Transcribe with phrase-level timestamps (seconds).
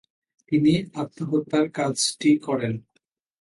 [0.51, 2.73] তিনি আত্মহত্যার কাজটি করেন।